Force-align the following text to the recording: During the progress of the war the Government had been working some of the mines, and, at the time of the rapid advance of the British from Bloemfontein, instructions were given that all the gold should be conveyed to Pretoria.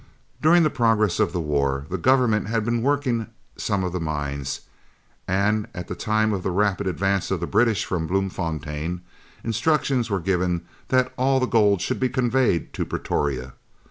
During 0.41 0.63
the 0.63 0.71
progress 0.71 1.19
of 1.19 1.31
the 1.31 1.39
war 1.39 1.85
the 1.91 1.97
Government 1.99 2.47
had 2.47 2.65
been 2.65 2.81
working 2.81 3.27
some 3.55 3.83
of 3.83 3.93
the 3.93 3.99
mines, 3.99 4.61
and, 5.27 5.67
at 5.75 5.87
the 5.87 5.93
time 5.93 6.33
of 6.33 6.41
the 6.41 6.49
rapid 6.49 6.87
advance 6.87 7.29
of 7.29 7.39
the 7.39 7.45
British 7.45 7.85
from 7.85 8.07
Bloemfontein, 8.07 9.01
instructions 9.43 10.09
were 10.09 10.19
given 10.19 10.65
that 10.87 11.13
all 11.17 11.39
the 11.39 11.45
gold 11.45 11.81
should 11.83 11.99
be 11.99 12.09
conveyed 12.09 12.73
to 12.73 12.83
Pretoria. 12.83 13.53